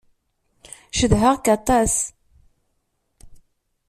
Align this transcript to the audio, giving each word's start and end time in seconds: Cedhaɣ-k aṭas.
Cedhaɣ-k 0.97 1.45
aṭas. 1.55 1.93